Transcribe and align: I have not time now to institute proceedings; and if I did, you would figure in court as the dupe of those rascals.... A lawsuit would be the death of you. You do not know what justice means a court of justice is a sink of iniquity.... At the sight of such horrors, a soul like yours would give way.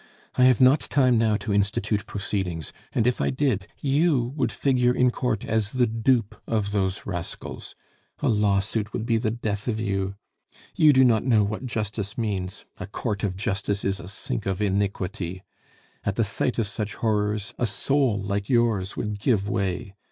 I 0.35 0.45
have 0.45 0.59
not 0.59 0.79
time 0.79 1.19
now 1.19 1.37
to 1.37 1.53
institute 1.53 2.07
proceedings; 2.07 2.73
and 2.91 3.05
if 3.05 3.21
I 3.21 3.29
did, 3.29 3.67
you 3.81 4.33
would 4.35 4.51
figure 4.51 4.95
in 4.95 5.11
court 5.11 5.45
as 5.45 5.73
the 5.73 5.85
dupe 5.85 6.41
of 6.47 6.71
those 6.71 7.05
rascals.... 7.05 7.75
A 8.17 8.27
lawsuit 8.27 8.93
would 8.93 9.05
be 9.05 9.19
the 9.19 9.29
death 9.29 9.67
of 9.67 9.79
you. 9.79 10.15
You 10.75 10.91
do 10.91 11.03
not 11.03 11.23
know 11.23 11.43
what 11.43 11.67
justice 11.67 12.17
means 12.17 12.65
a 12.79 12.87
court 12.87 13.23
of 13.23 13.37
justice 13.37 13.85
is 13.85 13.99
a 13.99 14.07
sink 14.07 14.47
of 14.47 14.59
iniquity.... 14.59 15.43
At 16.03 16.15
the 16.15 16.23
sight 16.23 16.57
of 16.57 16.65
such 16.65 16.95
horrors, 16.95 17.53
a 17.59 17.67
soul 17.67 18.19
like 18.23 18.49
yours 18.49 18.97
would 18.97 19.19
give 19.19 19.47
way. 19.47 19.93